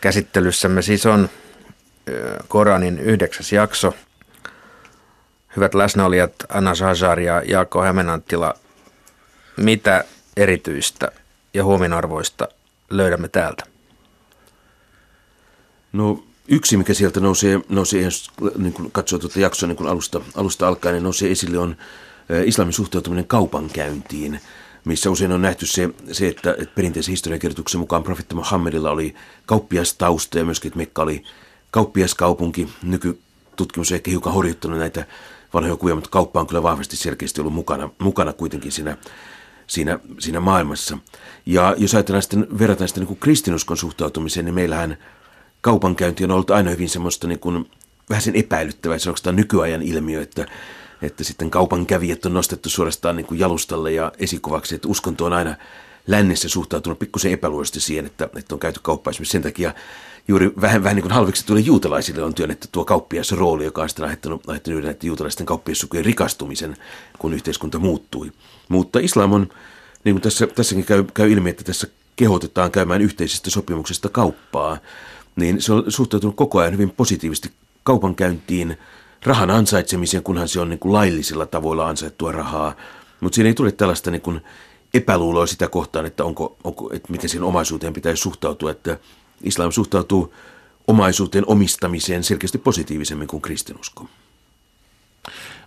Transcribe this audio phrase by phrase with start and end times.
[0.00, 1.28] Käsittelyssämme siis on
[2.48, 3.94] Koranin yhdeksäs jakso.
[5.56, 8.54] Hyvät läsnäolijat Anna Shahar ja Jaakko Hämenanttila,
[9.56, 10.04] mitä
[10.36, 11.12] erityistä
[11.54, 12.48] ja huominarvoista
[12.90, 13.64] löydämme täältä?
[15.92, 18.08] No yksi, mikä sieltä nousee, nousee
[18.58, 21.76] niin kuin katsoo tuota jaksoa niin kuin alusta, alusta alkaen, niin nousee esille on
[22.44, 24.40] islamin suhtautuminen kaupankäyntiin,
[24.86, 29.14] missä usein on nähty se, se että, että perinteisen historiankirjoituksen mukaan profetta Muhammedilla oli
[29.46, 31.24] kauppiastausta ja myöskin, että Mekka oli
[31.70, 32.68] kauppiaskaupunki.
[32.82, 35.06] Nykytutkimus on ehkä hiukan horjuttanut näitä
[35.54, 38.96] vanhoja kuvia, mutta kauppa on kyllä vahvasti selkeästi ollut mukana, mukana kuitenkin siinä,
[39.66, 40.98] siinä, siinä maailmassa.
[41.46, 44.98] Ja jos ajatellaan sitten, verrataan sitten niin kristinuskon suhtautumiseen, niin meillähän
[45.60, 47.70] kaupankäynti on ollut aina hyvin semmoista niin kuin,
[48.10, 50.46] vähän sen epäilyttävää, se on nykyajan ilmiö, että
[51.02, 55.32] että sitten kaupan kävijät on nostettu suorastaan niin kuin jalustalle ja esikuvaksi, että uskonto on
[55.32, 55.56] aina
[56.06, 59.74] lännessä suhtautunut pikkusen epäluuloisesti siihen, että, että on käyty kauppaa esimerkiksi sen takia
[60.28, 63.88] juuri vähän, vähän niin kuin halveksi tuli juutalaisille on työnnetty tuo kauppias rooli, joka on
[63.88, 66.76] sitten aiheuttanut, aiheuttanut näiden juutalaisten kauppiassukujen rikastumisen,
[67.18, 68.32] kun yhteiskunta muuttui.
[68.68, 69.48] Mutta islam on,
[70.04, 74.78] niin kuin tässä, tässäkin käy, käy ilmi, että tässä kehotetaan käymään yhteisistä sopimuksista kauppaa,
[75.36, 77.50] niin se on suhtautunut koko ajan hyvin positiivisesti
[77.82, 78.78] kaupankäyntiin,
[79.24, 82.74] rahan ansaitsemiseen, kunhan se on niin kuin laillisilla tavoilla ansaittua rahaa.
[83.20, 84.40] Mutta siinä ei tule tällaista niin kuin
[84.94, 88.70] epäluuloa sitä kohtaan, että, onko, onko, että miten siihen omaisuuteen pitäisi suhtautua.
[88.70, 88.98] Että
[89.42, 90.34] islam suhtautuu
[90.86, 94.08] omaisuuteen omistamiseen selkeästi positiivisemmin kuin kristinusko.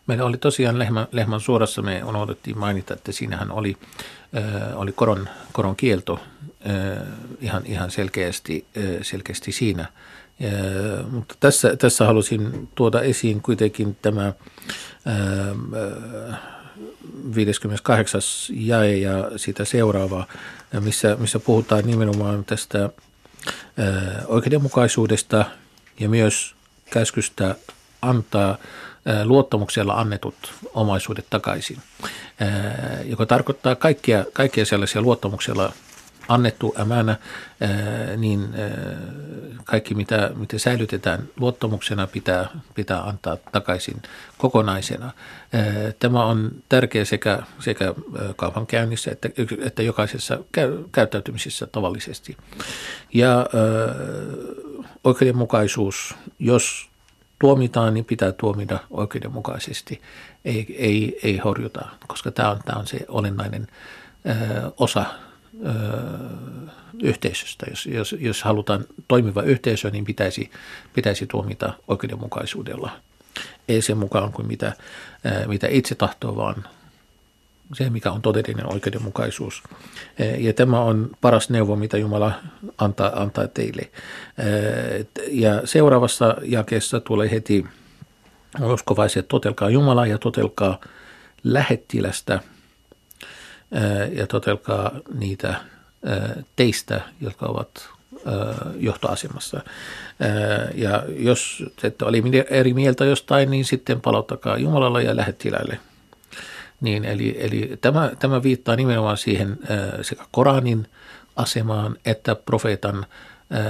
[0.07, 3.77] Meillä oli tosiaan Lehmän, Lehmän suorassa, me unohdettiin mainita, että siinähän oli,
[4.37, 6.19] äh, oli koron, koron kielto
[6.69, 7.07] äh,
[7.41, 9.85] ihan, ihan selkeästi, äh, selkeästi siinä–
[10.39, 10.49] ja,
[11.11, 14.33] mutta tässä, tässä halusin tuoda esiin kuitenkin tämä
[15.05, 15.55] ää,
[17.35, 18.21] 58.
[18.49, 20.27] jae ja sitä seuraava,
[20.79, 25.45] missä, missä puhutaan nimenomaan tästä ää, oikeudenmukaisuudesta
[25.99, 26.55] ja myös
[26.89, 27.55] käskystä
[28.01, 28.57] antaa
[29.23, 30.35] luottamuksella annetut
[30.73, 31.77] omaisuudet takaisin,
[33.05, 35.73] joka tarkoittaa kaikkia, kaikkia sellaisia luottamuksella
[36.29, 37.15] annettu ämänä,
[38.17, 38.49] niin
[39.63, 44.01] kaikki mitä, mitä säilytetään luottamuksena pitää, pitää antaa takaisin
[44.37, 45.11] kokonaisena.
[45.99, 47.93] Tämä on tärkeä sekä, sekä
[48.35, 49.29] kaupankäynnissä että,
[49.65, 50.39] että jokaisessa
[50.91, 52.37] käyttäytymisessä tavallisesti.
[53.13, 53.45] Ja
[55.03, 56.89] oikeudenmukaisuus, jos
[57.39, 60.01] tuomitaan, niin pitää tuomita oikeudenmukaisesti,
[60.45, 63.67] ei, ei, ei horjuta, koska tämä on, tämä on se olennainen
[64.77, 65.05] osa
[67.03, 67.65] yhteisöstä.
[67.69, 70.51] Jos, jos, jos halutaan toimiva yhteisö, niin pitäisi,
[70.93, 72.91] pitäisi tuomita oikeudenmukaisuudella.
[73.67, 74.73] Ei sen mukaan kuin mitä,
[75.47, 76.65] mitä itse tahtoo, vaan
[77.73, 79.63] se, mikä on todellinen oikeudenmukaisuus.
[80.37, 82.31] Ja tämä on paras neuvo, mitä Jumala
[82.77, 83.89] antaa, antaa teille.
[85.27, 87.65] Ja seuraavassa jakeessa tulee heti
[88.61, 90.79] uskovaiset, totelkaa Jumalaa ja totelkaa
[91.43, 92.39] lähettilästä–
[94.11, 95.55] ja totelkaa niitä
[96.55, 97.89] teistä, jotka ovat
[98.77, 99.61] johtoasemassa.
[100.75, 102.17] Ja jos ette ole
[102.49, 105.79] eri mieltä jostain, niin sitten palauttakaa Jumalalle ja lähettiläille.
[106.81, 109.59] Niin, eli, eli tämä, tämä viittaa nimenomaan siihen
[110.01, 110.87] sekä Koranin
[111.35, 113.05] asemaan että profeetan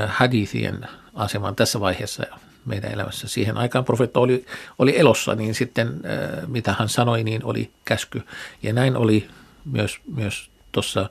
[0.08, 2.24] hadithien asemaan tässä vaiheessa
[2.66, 3.28] meidän elämässä.
[3.28, 4.46] Siihen aikaan profeetta oli,
[4.80, 6.02] oli elossa, niin sitten
[6.48, 8.22] mitä hän sanoi, niin oli käsky.
[8.64, 9.28] Ja näin oli
[9.66, 11.10] myös, myös tuossa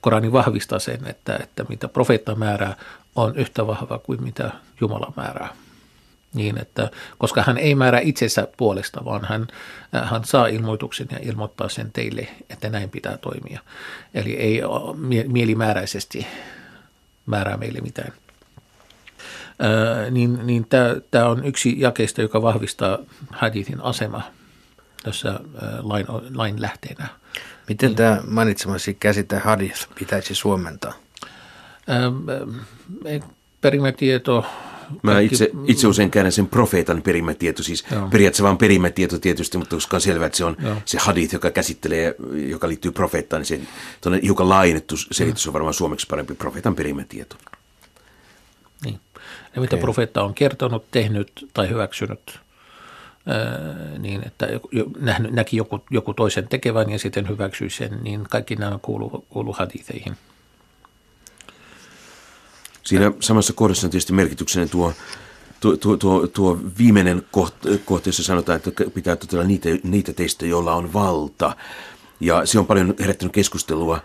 [0.00, 2.76] Korani vahvistaa sen, että, että mitä profeetta määrää
[3.16, 5.48] on yhtä vahva kuin mitä Jumala määrää.
[6.34, 9.46] Niin, että, koska hän ei määrä itsensä puolesta, vaan hän,
[9.92, 13.60] hän saa ilmoituksen ja ilmoittaa sen teille, että näin pitää toimia.
[14.14, 14.62] Eli ei
[15.26, 16.26] mielimääräisesti
[17.26, 18.12] määrää meille mitään.
[19.58, 20.66] Ää, niin niin
[21.10, 22.98] tämä on yksi jakeista, joka vahvistaa
[23.30, 24.22] hadithin asema
[25.02, 25.40] tässä
[25.82, 27.21] lain, lain lähteenä.
[27.68, 27.96] Miten niin.
[27.96, 30.92] tämä mainitsemasi käsite hadith pitäisi suomentaa?
[31.90, 32.16] Ähm,
[33.60, 34.46] perimätieto.
[35.02, 38.08] Mä itse, itse usein käännän sen profeetan perimätieto, siis Joo.
[38.08, 40.76] periaatteessa vain perimätieto tietysti, mutta koska on selvää, että se on Joo.
[40.84, 43.68] se hadith, joka käsittelee, joka liittyy profeettaan, niin
[44.02, 47.36] se hiukan laajennettu selitys on varmaan suomeksi parempi profeetan perimätieto.
[48.84, 49.00] Niin.
[49.54, 49.80] Ja mitä okay.
[49.80, 52.40] profeetta on kertonut, tehnyt tai hyväksynyt
[53.98, 54.48] niin että
[55.30, 60.16] näki joku, joku toisen tekevän ja sitten hyväksyi sen, niin kaikki nämä kuuluu, kuuluu haditheihin.
[62.82, 64.92] Siinä samassa kohdassa on tietysti merkityksenen tuo,
[65.60, 67.22] tuo, tuo, tuo, tuo viimeinen
[67.84, 71.56] kohta, jossa sanotaan, että pitää totella niitä, niitä teistä, joilla on valta.
[72.20, 74.00] Ja se on paljon herättänyt keskustelua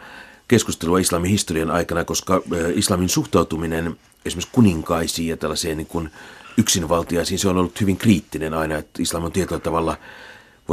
[0.47, 2.41] keskustelua islamin historian aikana, koska
[2.75, 6.09] islamin suhtautuminen esimerkiksi kuninkaisiin ja tällaiseen niin kuin
[6.57, 9.97] yksinvaltiaisiin, se on ollut hyvin kriittinen aina, että islam on tietyllä tavalla,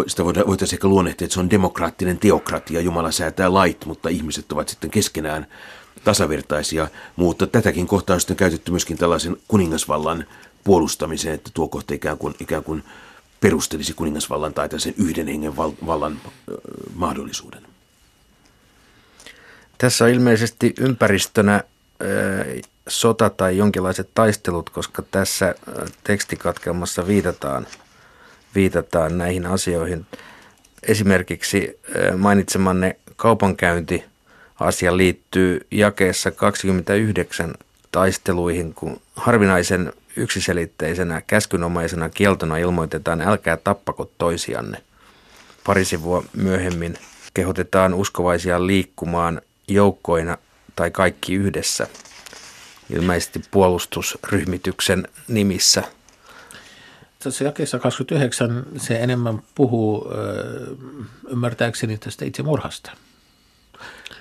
[0.07, 4.69] sitä voitaisiin ehkä luonnehtia, että se on demokraattinen teokratia, Jumala säätää lait, mutta ihmiset ovat
[4.69, 5.47] sitten keskenään
[6.05, 10.27] tasavertaisia, mutta tätäkin kohtaa on sitten käytetty myöskin tällaisen kuningasvallan
[10.65, 12.85] puolustamiseen, että tuo kohta ikään kuin, ikään kuin
[13.41, 16.57] perustelisi kuningasvallan tai sen yhden hengen val, vallan ö,
[16.95, 17.63] mahdollisuuden.
[19.79, 21.65] Tässä on ilmeisesti ympäristönä
[22.89, 25.55] sota tai jonkinlaiset taistelut, koska tässä
[26.05, 27.67] tekstikatkelmassa viitataan,
[28.55, 30.07] viitataan näihin asioihin.
[30.83, 31.81] Esimerkiksi
[32.17, 34.05] mainitsemanne kaupankäynti
[34.61, 37.55] asia liittyy jakeessa 29
[37.93, 44.83] taisteluihin, kun harvinaisen yksiselitteisenä käskynomaisena kieltona ilmoitetaan älkää tappako toisianne.
[45.67, 46.95] Pari sivua myöhemmin
[47.35, 50.39] kehotetaan uskovaisia liikkumaan joukkoina
[50.77, 51.87] tai kaikki yhdessä,
[52.91, 55.83] ilmeisesti puolustusryhmityksen nimissä.
[57.19, 60.09] Tässä jakeessa 29 se enemmän puhuu
[61.29, 62.93] ymmärtääkseni tästä itsemurhasta.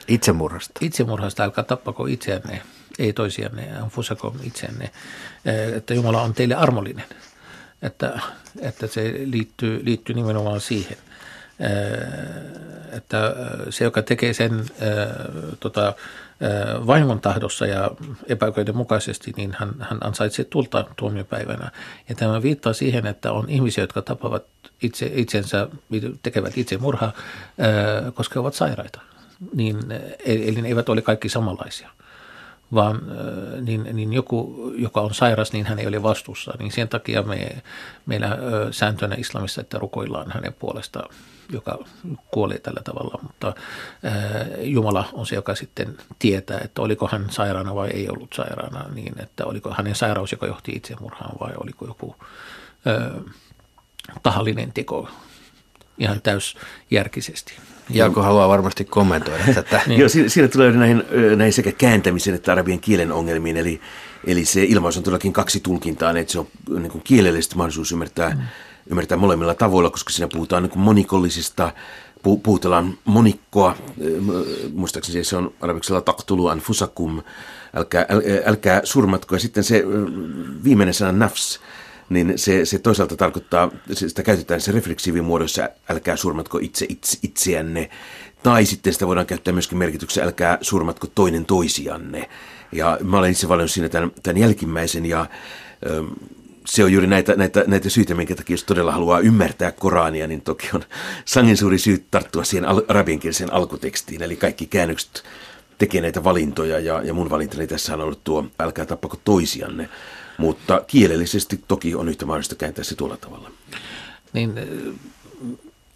[0.07, 0.79] Itsemurhasta?
[0.81, 2.61] Itsemurhasta, älkää tappako itseänne
[2.99, 4.91] ei toisianne, anfusakom itseänne,
[5.75, 7.05] että Jumala on teille armollinen.
[7.81, 8.19] Että,
[8.61, 10.97] että se liittyy, liittyy nimenomaan siihen,
[12.91, 13.35] että
[13.69, 15.07] se, joka tekee sen eh,
[15.59, 15.93] tota,
[16.87, 17.91] vaimon tahdossa ja
[18.27, 21.71] epäoikeudenmukaisesti, niin hän, hän ansaitsee tulta tuomiopäivänä.
[22.09, 24.43] Ja tämä viittaa siihen, että on ihmisiä, jotka tapavat
[24.81, 25.67] itse, itsensä,
[26.23, 27.13] tekevät itse murhaa,
[28.13, 29.01] koska ovat sairaita.
[29.55, 29.77] Niin,
[30.25, 31.89] eli ne eivät ole kaikki samanlaisia
[32.73, 33.01] vaan
[33.61, 36.53] niin, niin joku, joka on sairas, niin hän ei ole vastuussa.
[36.59, 37.63] Niin sen takia me,
[38.05, 38.37] meillä
[38.71, 41.15] sääntönä islamissa, että rukoillaan hänen puolestaan,
[41.51, 41.85] joka
[42.31, 43.19] kuolee tällä tavalla.
[43.21, 43.53] Mutta
[44.61, 49.13] Jumala on se, joka sitten tietää, että oliko hän sairaana vai ei ollut sairaana, niin
[49.21, 52.15] että oliko hänen sairaus, joka johti itsemurhaan vai oliko joku
[54.23, 55.09] tahallinen teko
[55.97, 57.53] ihan täysjärkisesti.
[57.89, 59.81] Jaako haluaa varmasti kommentoida tätä.
[59.87, 59.99] niin.
[59.99, 61.03] Joo, siinä, siinä tulee näihin,
[61.35, 63.81] näihin sekä kääntämisen että arabian kielen ongelmiin, eli,
[64.27, 68.29] eli se ilmaus on todellakin kaksi tulkintaa, että se on niin kuin kielellisesti mahdollisuus ymmärtää,
[68.29, 68.41] mm.
[68.89, 71.71] ymmärtää molemmilla tavoilla, koska siinä puhutaan niin kuin monikollisista,
[72.43, 73.75] puhutellaan monikkoa,
[74.73, 77.21] muistaakseni se on arabiksella taktulu anfusakum,
[77.75, 78.05] älkää,
[78.45, 79.83] älkää surmatko, ja sitten se
[80.63, 81.59] viimeinen sana nafs,
[82.09, 87.89] niin se, se toisaalta tarkoittaa, sitä käytetään se refleksiivimuodossa, älkää surmatko itse, itse itseänne,
[88.43, 92.29] tai sitten sitä voidaan käyttää myöskin merkityksessä, älkää surmatko toinen toisianne.
[92.71, 95.25] Ja mä olen itse valinnut siinä tämän, tämän jälkimmäisen, ja
[95.85, 96.03] ö,
[96.65, 100.41] se on juuri näitä, näitä, näitä syitä, minkä takia jos todella haluaa ymmärtää Korania, niin
[100.41, 100.83] toki on
[101.25, 105.23] sangen suuri syy tarttua siihen arabiankieliseen alkutekstiin, eli kaikki käännökset
[105.77, 109.89] tekee näitä valintoja, ja, ja mun valintani tässä on ollut tuo, älkää tappako toisianne.
[110.43, 113.51] Mutta kielellisesti toki on yhtä mahdollista kääntää se tuolla tavalla.
[114.33, 114.53] Niin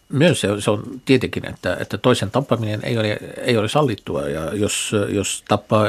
[0.09, 4.21] myös se on, se on tietenkin, että, että toisen tappaminen ei ole, ei ole sallittua
[4.29, 5.87] ja jos, jos tappaa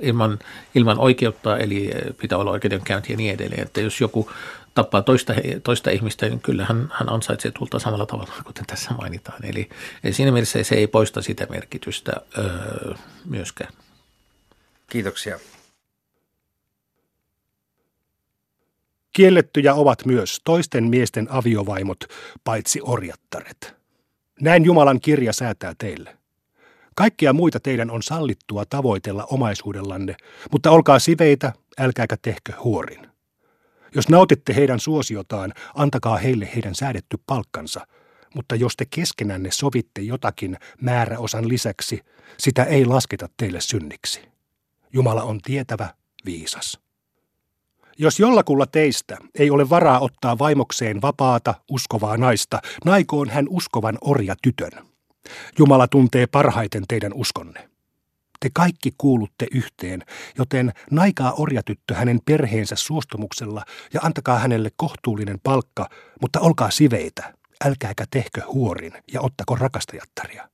[0.00, 0.38] ilman,
[0.74, 4.30] ilman oikeutta, eli pitää olla oikeudenkäynti ja niin edelleen, että jos joku
[4.74, 9.44] tappaa toista, toista ihmistä, niin kyllä hän, hän ansaitsee tulta samalla tavalla, kuten tässä mainitaan.
[9.44, 9.68] Eli,
[10.04, 12.94] eli siinä mielessä se ei poista sitä merkitystä öö,
[13.24, 13.72] myöskään.
[14.90, 15.38] Kiitoksia.
[19.14, 22.04] Kiellettyjä ovat myös toisten miesten aviovaimot,
[22.44, 23.74] paitsi orjattaret.
[24.40, 26.18] Näin Jumalan kirja säätää teille.
[26.94, 30.16] Kaikkia muita teidän on sallittua tavoitella omaisuudellanne,
[30.52, 33.06] mutta olkaa siveitä, älkääkä tehkö huorin.
[33.94, 37.86] Jos nautitte heidän suosiotaan, antakaa heille heidän säädetty palkkansa,
[38.34, 42.00] mutta jos te keskenänne sovitte jotakin määräosan lisäksi,
[42.38, 44.20] sitä ei lasketa teille synniksi.
[44.92, 45.94] Jumala on tietävä,
[46.26, 46.83] viisas.
[47.98, 54.34] Jos jollakulla teistä ei ole varaa ottaa vaimokseen vapaata, uskovaa naista, naikoon hän uskovan orja
[54.42, 54.86] tytön.
[55.58, 57.68] Jumala tuntee parhaiten teidän uskonne.
[58.40, 60.02] Te kaikki kuulutte yhteen,
[60.38, 65.88] joten naikaa orjatyttö hänen perheensä suostumuksella ja antakaa hänelle kohtuullinen palkka,
[66.20, 67.34] mutta olkaa siveitä,
[67.64, 70.48] älkääkä tehkö huorin ja ottako rakastajattaria.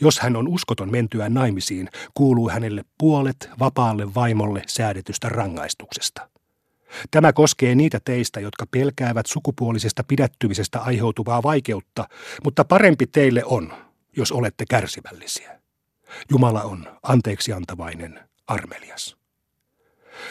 [0.00, 6.28] Jos hän on uskoton mentyä naimisiin, kuuluu hänelle puolet vapaalle vaimolle säädetystä rangaistuksesta.
[7.10, 12.08] Tämä koskee niitä teistä, jotka pelkäävät sukupuolisesta pidättymisestä aiheutuvaa vaikeutta,
[12.44, 13.72] mutta parempi teille on,
[14.16, 15.60] jos olette kärsivällisiä.
[16.30, 19.16] Jumala on anteeksiantavainen, armelias.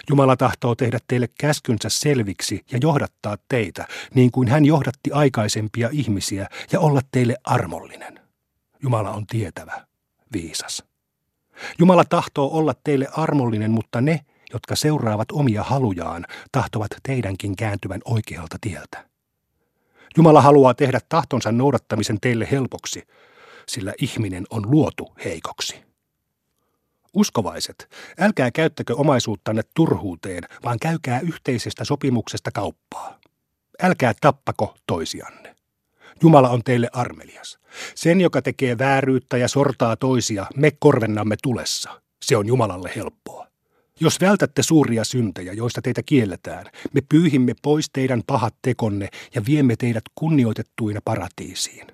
[0.09, 6.47] Jumala tahtoo tehdä teille käskynsä selviksi ja johdattaa teitä, niin kuin hän johdatti aikaisempia ihmisiä,
[6.71, 8.19] ja olla teille armollinen.
[8.83, 9.85] Jumala on tietävä,
[10.33, 10.83] viisas.
[11.79, 18.57] Jumala tahtoo olla teille armollinen, mutta ne, jotka seuraavat omia halujaan, tahtovat teidänkin kääntyvän oikealta
[18.61, 19.05] tieltä.
[20.17, 23.03] Jumala haluaa tehdä tahtonsa noudattamisen teille helpoksi,
[23.67, 25.83] sillä ihminen on luotu heikoksi.
[27.13, 33.19] Uskovaiset, älkää käyttäkö omaisuuttanne turhuuteen, vaan käykää yhteisestä sopimuksesta kauppaa.
[33.81, 35.55] Älkää tappako toisianne.
[36.21, 37.59] Jumala on teille armelias.
[37.95, 42.01] Sen, joka tekee vääryyttä ja sortaa toisia, me korvennamme tulessa.
[42.21, 43.47] Se on Jumalalle helppoa.
[43.99, 49.75] Jos vältätte suuria syntejä, joista teitä kielletään, me pyyhimme pois teidän pahat tekonne ja viemme
[49.75, 51.87] teidät kunnioitettuina paratiisiin.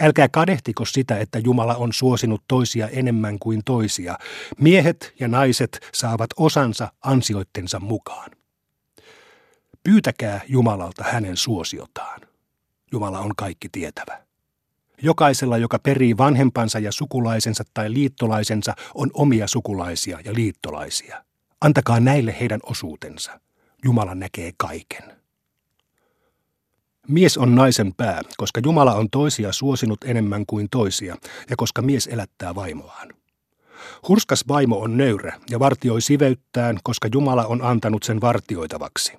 [0.00, 4.18] Älkää kadehtiko sitä, että Jumala on suosinut toisia enemmän kuin toisia.
[4.58, 8.30] Miehet ja naiset saavat osansa ansioittensa mukaan.
[9.82, 12.20] Pyytäkää Jumalalta hänen suosiotaan.
[12.92, 14.26] Jumala on kaikki tietävä.
[15.02, 21.25] Jokaisella, joka perii vanhempansa ja sukulaisensa tai liittolaisensa, on omia sukulaisia ja liittolaisia.
[21.60, 23.40] Antakaa näille heidän osuutensa.
[23.84, 25.16] Jumala näkee kaiken.
[27.08, 31.16] Mies on naisen pää, koska Jumala on toisia suosinut enemmän kuin toisia,
[31.50, 33.08] ja koska mies elättää vaimoaan.
[34.08, 39.12] Hurskas vaimo on nöyrä ja vartioi siveyttään, koska Jumala on antanut sen vartioitavaksi.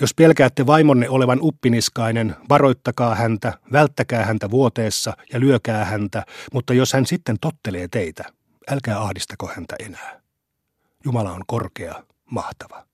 [0.00, 6.92] Jos pelkäätte vaimonne olevan uppiniskainen, varoittakaa häntä, välttäkää häntä vuoteessa ja lyökää häntä, mutta jos
[6.92, 8.24] hän sitten tottelee teitä,
[8.70, 10.21] älkää ahdistako häntä enää.
[11.04, 12.86] Jumala on korkea, mahtava.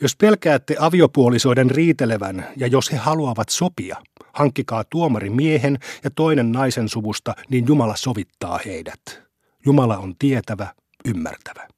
[0.00, 3.96] Jos pelkäätte aviopuolisoiden riitelevän ja jos he haluavat sopia,
[4.32, 9.22] hankkikaa tuomari miehen ja toinen naisen suvusta, niin Jumala sovittaa heidät.
[9.66, 11.68] Jumala on tietävä, ymmärtävä.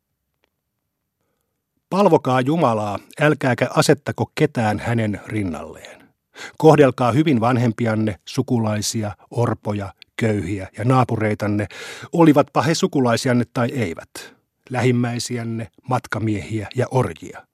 [1.91, 6.03] Palvokaa Jumalaa, älkääkä asettako ketään hänen rinnalleen.
[6.59, 11.67] Kohdelkaa hyvin vanhempianne, sukulaisia, orpoja, köyhiä ja naapureitanne,
[12.13, 14.35] olivatpa he sukulaisianne tai eivät,
[14.73, 17.47] lähimmäisiänne, matkamiehiä ja orjia.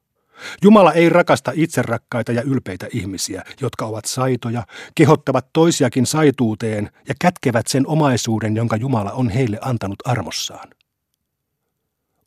[0.63, 7.67] Jumala ei rakasta itserakkaita ja ylpeitä ihmisiä, jotka ovat saitoja, kehottavat toisiakin saituuteen ja kätkevät
[7.67, 10.69] sen omaisuuden, jonka Jumala on heille antanut armossaan.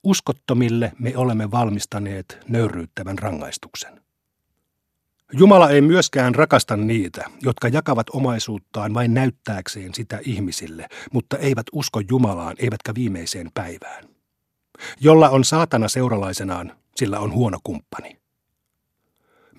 [0.04, 4.02] Uskottomille me olemme valmistaneet nöyryyttävän rangaistuksen.
[5.34, 12.02] Jumala ei myöskään rakasta niitä, jotka jakavat omaisuuttaan vain näyttääkseen sitä ihmisille, mutta eivät usko
[12.10, 14.11] Jumalaan eivätkä viimeiseen päivään.
[15.00, 18.22] Jolla on saatana seuralaisenaan, sillä on huono kumppani.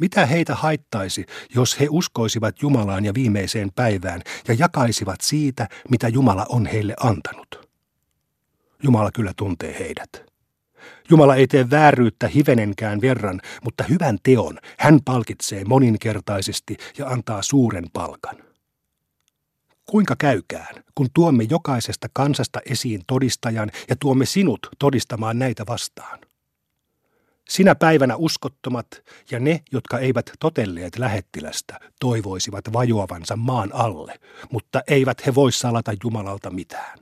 [0.01, 6.47] Mitä heitä haittaisi, jos he uskoisivat Jumalaan ja viimeiseen päivään ja jakaisivat siitä, mitä Jumala
[6.49, 7.69] on heille antanut?
[8.83, 10.33] Jumala kyllä tuntee heidät.
[11.11, 17.85] Jumala ei tee vääryyttä hivenenkään verran, mutta hyvän teon hän palkitsee moninkertaisesti ja antaa suuren
[17.93, 18.52] palkan.
[19.87, 26.19] Kuinka käykään, kun tuomme jokaisesta kansasta esiin todistajan ja tuomme sinut todistamaan näitä vastaan?
[27.49, 28.87] Sinä päivänä uskottomat
[29.31, 34.15] ja ne, jotka eivät totelleet lähettilästä, toivoisivat vajoavansa maan alle,
[34.51, 36.99] mutta eivät he voi salata Jumalalta mitään.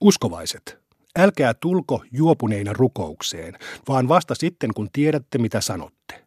[0.00, 0.78] Uskovaiset,
[1.18, 3.58] älkää tulko juopuneina rukoukseen,
[3.88, 6.24] vaan vasta sitten, kun tiedätte, mitä sanotte.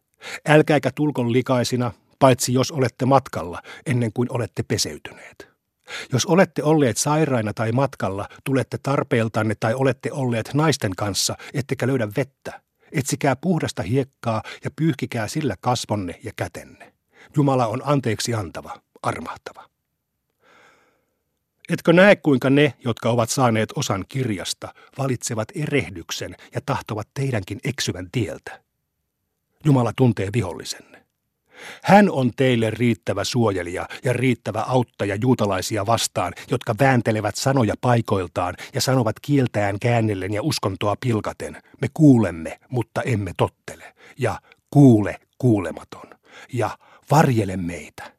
[0.48, 5.48] Älkääkä tulko likaisina, paitsi jos olette matkalla, ennen kuin olette peseytyneet.
[6.12, 12.08] Jos olette olleet sairaina tai matkalla, tulette tarpeeltanne tai olette olleet naisten kanssa, ettekä löydä
[12.16, 12.60] vettä.
[12.92, 16.92] Etsikää puhdasta hiekkaa ja pyyhkikää sillä kasvonne ja kätenne.
[17.36, 19.68] Jumala on anteeksi antava, armahtava.
[21.68, 28.08] Etkö näe, kuinka ne, jotka ovat saaneet osan kirjasta, valitsevat erehdyksen ja tahtovat teidänkin eksyvän
[28.12, 28.62] tieltä?
[29.64, 30.97] Jumala tuntee vihollisenne.
[31.82, 38.80] Hän on teille riittävä suojelija ja riittävä auttaja juutalaisia vastaan, jotka vääntelevät sanoja paikoiltaan ja
[38.80, 41.56] sanovat kieltään käännellen ja uskontoa pilkaten.
[41.80, 43.94] Me kuulemme, mutta emme tottele.
[44.18, 46.10] Ja kuule kuulematon.
[46.52, 46.78] Ja
[47.10, 48.12] varjele meitä.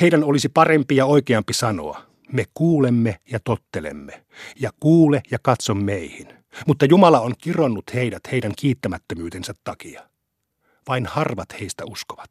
[0.00, 2.02] Heidän olisi parempi ja oikeampi sanoa,
[2.32, 4.24] me kuulemme ja tottelemme,
[4.60, 6.28] ja kuule ja katso meihin.
[6.66, 10.13] Mutta Jumala on kironnut heidät heidän kiittämättömyytensä takia.
[10.88, 12.30] Vain harvat heistä uskovat.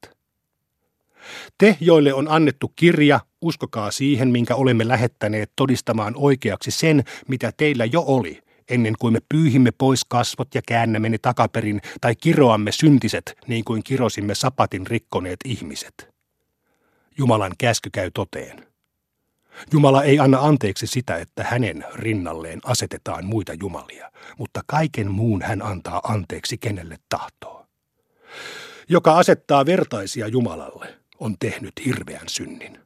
[1.58, 7.86] Te, joille on annettu kirja, uskokaa siihen, minkä olemme lähettäneet todistamaan oikeaksi sen, mitä teillä
[7.86, 13.38] jo oli, ennen kuin me pyyhimme pois kasvot ja käännämme ne takaperin tai kiroamme syntiset,
[13.48, 16.14] niin kuin kirosimme sapatin rikkoneet ihmiset.
[17.18, 18.68] Jumalan käsky käy toteen.
[19.72, 25.62] Jumala ei anna anteeksi sitä, että hänen rinnalleen asetetaan muita jumalia, mutta kaiken muun hän
[25.62, 27.63] antaa anteeksi kenelle tahtoo.
[28.90, 32.80] Joka asettaa vertaisia Jumalalle, on tehnyt hirveän synnin.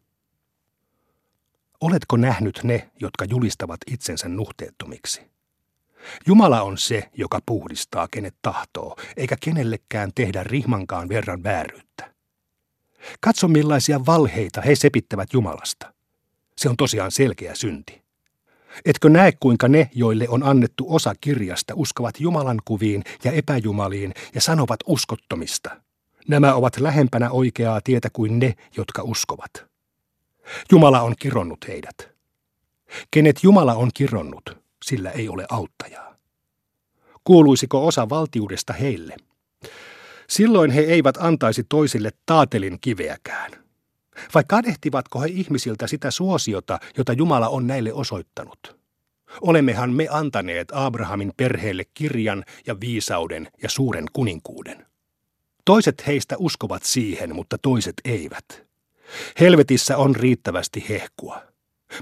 [1.82, 5.22] Oletko nähnyt ne, jotka julistavat itsensä nuhteettomiksi?
[6.28, 12.14] Jumala on se, joka puhdistaa kenet tahtoo, eikä kenellekään tehdä rihmankaan verran vääryyttä.
[13.22, 15.94] Katso millaisia valheita he sepittävät Jumalasta.
[16.58, 18.02] Se on tosiaan selkeä synti.
[18.86, 24.42] Etkö näe, kuinka ne, joille on annettu osa kirjasta, uskovat Jumalan kuviin ja epäjumaliin ja
[24.42, 25.87] sanovat uskottomista?
[26.28, 29.66] Nämä ovat lähempänä oikeaa tietä kuin ne, jotka uskovat.
[30.72, 32.10] Jumala on kironnut heidät.
[33.12, 36.16] Kenet Jumala on kironnut, sillä ei ole auttajaa.
[37.24, 39.16] Kuuluisiko osa valtiudesta heille?
[40.30, 43.52] Silloin he eivät antaisi toisille taatelin kiveäkään.
[44.34, 48.78] Vai kadehtivatko he ihmisiltä sitä suosiota, jota Jumala on näille osoittanut?
[49.42, 54.86] Olemmehan me antaneet Abrahamin perheelle kirjan ja viisauden ja suuren kuninkuuden.
[55.68, 58.46] Toiset heistä uskovat siihen, mutta toiset eivät.
[59.40, 61.42] Helvetissä on riittävästi hehkua.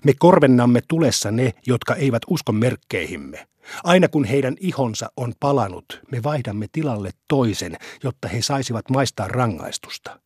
[0.03, 3.47] Me korvennamme tulessa ne, jotka eivät usko merkkeihimme.
[3.83, 10.19] Aina kun heidän ihonsa on palanut, me vaihdamme tilalle toisen, jotta he saisivat maistaa rangaistusta.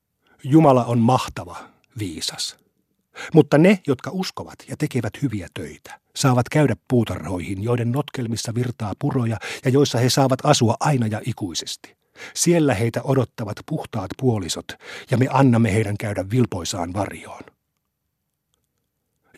[0.44, 1.58] Jumala on mahtava,
[2.00, 2.58] viisas.
[3.34, 9.38] Mutta ne, jotka uskovat ja tekevät hyviä töitä, saavat käydä puutarhoihin, joiden notkelmissa virtaa puroja
[9.66, 11.99] ja joissa he saavat asua aina ja ikuisesti.
[12.34, 14.66] Siellä heitä odottavat puhtaat puolisot,
[15.12, 17.44] ja me annamme heidän käydä vilpoisaan varjoon.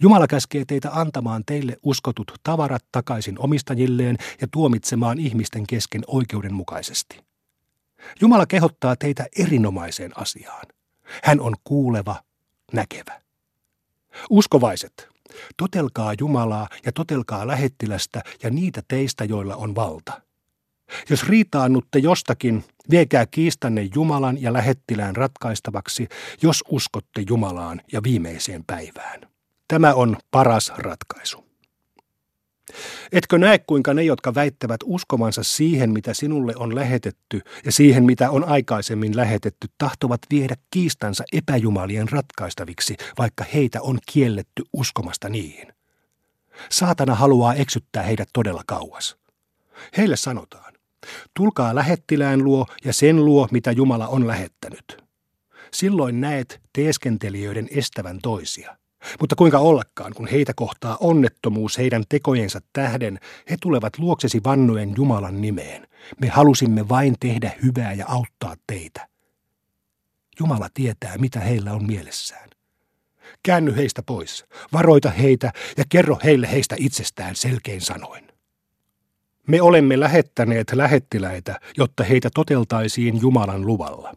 [0.02, 7.20] Jumala käskee teitä antamaan teille uskotut tavarat takaisin omistajilleen ja tuomitsemaan ihmisten kesken oikeudenmukaisesti.
[8.22, 10.66] Jumala kehottaa teitä erinomaiseen asiaan.
[11.24, 12.24] Hän on kuuleva,
[12.74, 13.22] näkevä.
[14.30, 15.10] Uskovaiset,
[15.58, 20.22] totelkaa Jumalaa ja totelkaa lähettilästä ja niitä teistä, joilla on valta–
[21.10, 26.08] jos riitaannutte jostakin, viekää kiistanne Jumalan ja lähettilään ratkaistavaksi,
[26.42, 29.22] jos uskotte Jumalaan ja viimeiseen päivään.
[29.68, 31.52] Tämä on paras ratkaisu.
[33.12, 38.32] Etkö näe, kuinka ne, jotka väittävät uskovansa siihen, mitä sinulle on lähetetty, ja siihen, mitä
[38.32, 45.74] on aikaisemmin lähetetty, tahtovat viedä kiistansa epäjumalien ratkaistaviksi, vaikka heitä on kielletty uskomasta niihin.
[46.70, 49.18] Saatana haluaa eksyttää heidät todella kauas.
[49.98, 50.71] Heille sanotaan,
[51.34, 55.04] Tulkaa lähettilään luo ja sen luo, mitä Jumala on lähettänyt.
[55.74, 58.78] Silloin näet teeskentelijöiden estävän toisia.
[59.20, 65.42] Mutta kuinka ollakaan, kun heitä kohtaa onnettomuus heidän tekojensa tähden, he tulevat luoksesi vannuen Jumalan
[65.42, 65.88] nimeen.
[66.22, 69.08] Me halusimme vain tehdä hyvää ja auttaa teitä.
[70.40, 72.50] Jumala tietää, mitä heillä on mielessään.
[73.44, 78.31] Käänny heistä pois, varoita heitä ja kerro heille heistä itsestään selkein sanoin.
[79.48, 84.14] Me olemme lähettäneet lähettiläitä, jotta heitä toteltaisiin Jumalan luvalla.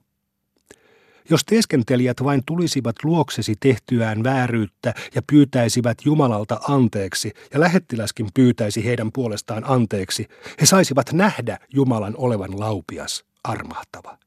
[1.31, 9.13] Jos teeskentelijät vain tulisivat luoksesi tehtyään vääryyttä ja pyytäisivät Jumalalta anteeksi, ja lähettiläskin pyytäisi heidän
[9.13, 10.29] puolestaan anteeksi,
[10.61, 14.19] he saisivat nähdä Jumalan olevan laupias, armahtava.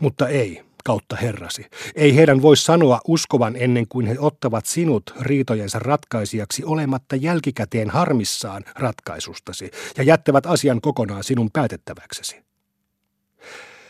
[0.00, 1.66] Mutta ei, kautta Herrasi.
[1.94, 8.64] Ei heidän voi sanoa uskovan ennen kuin he ottavat sinut riitojensa ratkaisijaksi olematta jälkikäteen harmissaan
[8.74, 12.42] ratkaisustasi ja jättävät asian kokonaan sinun päätettäväksesi.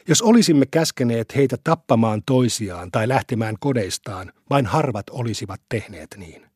[0.08, 6.46] Jos olisimme käskeneet heitä tappamaan toisiaan tai lähtemään kodeistaan, vain harvat olisivat tehneet niin.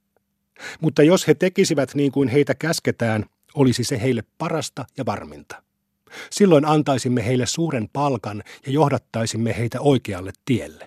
[0.81, 5.63] Mutta jos he tekisivät niin kuin heitä käsketään, olisi se heille parasta ja varminta.
[6.31, 10.87] Silloin antaisimme heille suuren palkan ja johdattaisimme heitä oikealle tielle.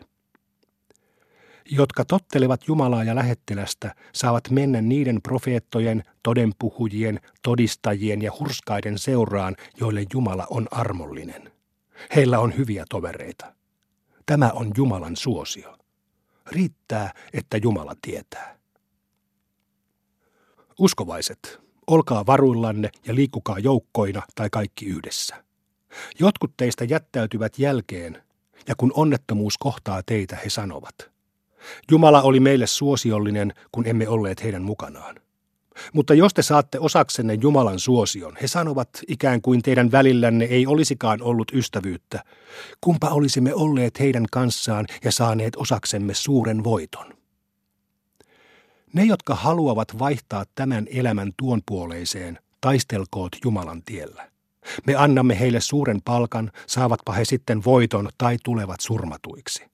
[1.71, 10.03] Jotka tottelevat Jumalaa ja lähettilästä, saavat mennä niiden profeettojen, todenpuhujien, todistajien ja hurskaiden seuraan, joille
[10.13, 11.51] Jumala on armollinen.
[12.15, 13.53] Heillä on hyviä tovereita.
[14.25, 15.77] Tämä on Jumalan suosio.
[16.51, 18.59] Riittää, että Jumala tietää.
[20.79, 25.43] Uskovaiset, Olkaa varuillanne ja liikkukaa joukkoina tai kaikki yhdessä.
[26.19, 28.23] Jotkut teistä jättäytyvät jälkeen,
[28.67, 30.95] ja kun onnettomuus kohtaa teitä, he sanovat.
[31.91, 35.15] Jumala oli meille suosiollinen, kun emme olleet heidän mukanaan.
[35.93, 41.21] Mutta jos te saatte osaksenne Jumalan suosion, he sanovat ikään kuin teidän välillänne ei olisikaan
[41.21, 42.23] ollut ystävyyttä.
[42.81, 47.18] Kumpa olisimme olleet heidän kanssaan ja saaneet osaksemme suuren voiton.
[48.93, 54.29] Ne, jotka haluavat vaihtaa tämän elämän tuon puoleiseen, taistelkoot Jumalan tiellä.
[54.87, 59.65] Me annamme heille suuren palkan, saavatpa he sitten voiton tai tulevat surmatuiksi.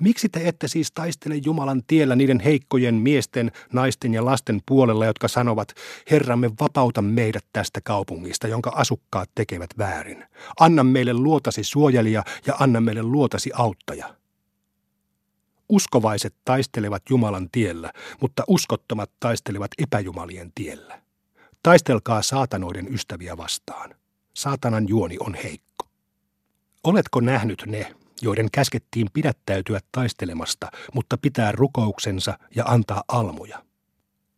[0.00, 5.28] Miksi te ette siis taistele Jumalan tiellä niiden heikkojen miesten, naisten ja lasten puolella, jotka
[5.28, 5.72] sanovat,
[6.10, 10.24] Herramme vapauta meidät tästä kaupungista, jonka asukkaat tekevät väärin.
[10.60, 14.14] Anna meille luotasi suojelija ja anna meille luotasi auttaja.
[15.68, 21.02] Uskovaiset taistelevat Jumalan tiellä, mutta uskottomat taistelevat epäjumalien tiellä.
[21.62, 23.94] Taistelkaa saatanoiden ystäviä vastaan.
[24.34, 25.88] Saatanan juoni on heikko.
[26.84, 33.64] Oletko nähnyt ne, joiden käskettiin pidättäytyä taistelemasta, mutta pitää rukouksensa ja antaa almuja?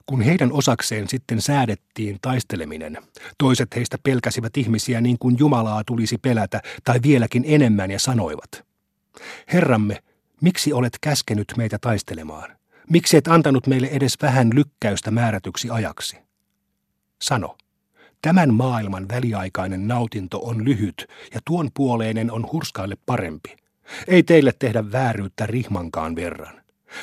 [0.07, 2.99] Kun heidän osakseen sitten säädettiin taisteleminen,
[3.39, 8.65] toiset heistä pelkäsivät ihmisiä niin kuin Jumalaa tulisi pelätä tai vieläkin enemmän ja sanoivat,
[9.53, 10.03] Herramme,
[10.41, 12.57] miksi olet käskenyt meitä taistelemaan?
[12.91, 16.17] Miksi et antanut meille edes vähän lykkäystä määrätyksi ajaksi?
[17.23, 17.57] Sano,
[18.23, 23.57] tämän maailman väliaikainen nautinto on lyhyt ja tuon puoleinen on hurskaille parempi.
[24.07, 26.61] Ei teille tehdä vääryyttä rihmankaan verran.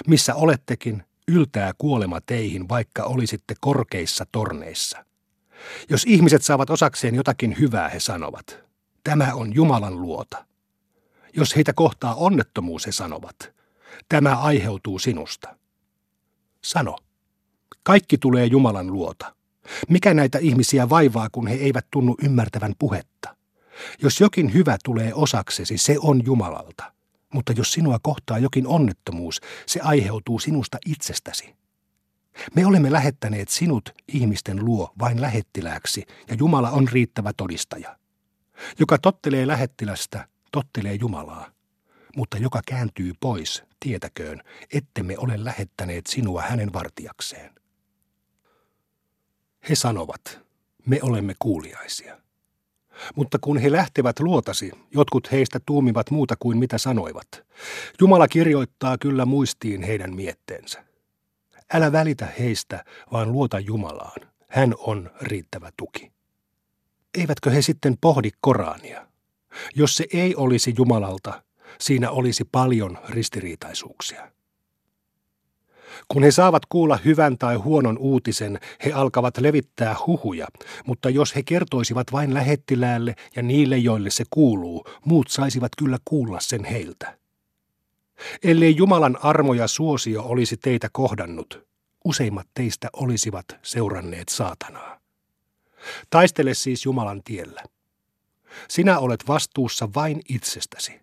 [0.08, 5.06] Missä olettekin, yltää kuolema teihin, vaikka olisitte korkeissa torneissa.
[5.89, 8.60] Jos ihmiset saavat osakseen jotakin hyvää, he sanovat.
[9.04, 10.45] Tämä on Jumalan luota.
[11.38, 13.36] Jos heitä kohtaa onnettomuus, he sanovat.
[14.10, 15.58] Tämä aiheutuu sinusta.
[16.63, 16.97] Sano.
[17.84, 19.36] Kaikki tulee Jumalan luota.
[19.89, 23.36] Mikä näitä ihmisiä vaivaa, kun he eivät tunnu ymmärtävän puhetta?
[24.02, 26.93] Jos jokin hyvä tulee osaksesi, se on Jumalalta.
[27.34, 31.56] Mutta jos sinua kohtaa jokin onnettomuus, se aiheutuu sinusta itsestäsi.
[32.56, 37.97] Me olemme lähettäneet sinut ihmisten luo vain lähettilääksi, ja Jumala on riittävä todistaja.
[38.80, 41.51] Joka tottelee lähettilästä, tottelee Jumalaa.
[42.15, 44.41] Mutta joka kääntyy pois, tietäköön,
[44.73, 47.55] ettemme ole lähettäneet sinua hänen vartijakseen.
[49.69, 50.39] He sanovat,
[50.86, 52.17] me olemme kuuliaisia.
[53.15, 57.27] Mutta kun he lähtevät luotasi, jotkut heistä tuumivat muuta kuin mitä sanoivat.
[58.01, 60.83] Jumala kirjoittaa kyllä muistiin heidän mietteensä.
[61.73, 64.21] Älä välitä heistä, vaan luota Jumalaan.
[64.47, 66.12] Hän on riittävä tuki.
[67.17, 69.07] Eivätkö he sitten pohdi Korania?
[69.76, 71.43] Jos se ei olisi Jumalalta,
[71.80, 74.32] siinä olisi paljon ristiriitaisuuksia.
[76.08, 80.48] Kun he saavat kuulla hyvän tai huonon uutisen, he alkavat levittää huhuja,
[80.86, 86.39] mutta jos he kertoisivat vain lähettiläälle ja niille, joille se kuuluu, muut saisivat kyllä kuulla
[86.39, 87.17] sen heiltä.
[88.43, 91.67] Ellei Jumalan armo ja suosio olisi teitä kohdannut,
[92.06, 95.00] useimmat teistä olisivat seuranneet saatanaa.
[96.10, 97.63] Taistele siis Jumalan tiellä.
[98.70, 101.02] Sinä olet vastuussa vain itsestäsi.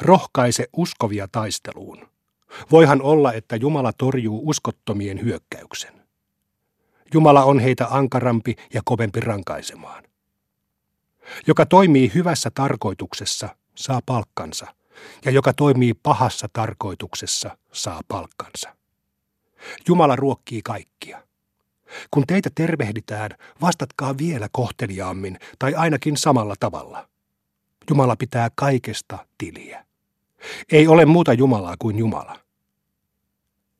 [0.00, 2.08] Rohkaise uskovia taisteluun.
[2.70, 6.06] Voihan olla, että Jumala torjuu uskottomien hyökkäyksen.
[7.14, 10.04] Jumala on heitä ankarampi ja kovempi rankaisemaan.
[11.46, 14.66] Joka toimii hyvässä tarkoituksessa, saa palkkansa,
[15.24, 18.76] ja joka toimii pahassa tarkoituksessa, saa palkkansa.
[19.88, 21.25] Jumala ruokkii kaikkia.
[22.10, 27.08] Kun teitä tervehditään, vastatkaa vielä kohteliaammin tai ainakin samalla tavalla.
[27.90, 29.86] Jumala pitää kaikesta tiliä.
[30.72, 32.38] Ei ole muuta Jumalaa kuin Jumala.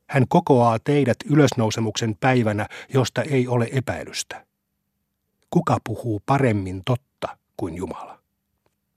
[0.09, 4.47] Hän kokoaa teidät ylösnousemuksen päivänä, josta ei ole epäilystä.
[5.51, 8.16] Kuka puhuu paremmin totta kuin Jumala?